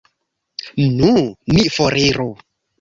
[1.01, 1.11] Nu,
[1.55, 2.29] ni foriru!